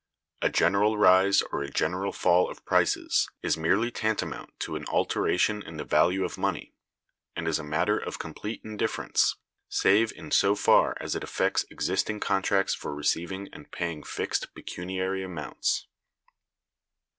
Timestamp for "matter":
7.63-7.99